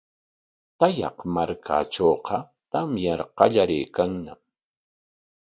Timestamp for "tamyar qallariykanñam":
2.71-4.39